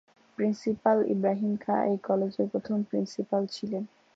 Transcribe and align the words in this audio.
Principal 0.37 0.97
Ibrahim 1.13 1.53
Khan 1.57 1.81
এই 1.85 1.97
কলেজের 2.07 2.47
প্রথম 2.53 2.77
প্রিন্সিপাল 2.89 3.43
ছিলেন। 3.55 3.83